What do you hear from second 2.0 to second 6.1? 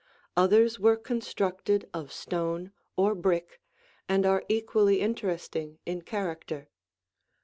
stone or brick and are equally interesting in